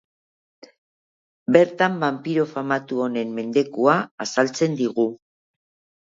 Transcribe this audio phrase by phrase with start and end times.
[1.57, 5.05] Bertan, banpiro famatu honen mendekua azaltzen digu.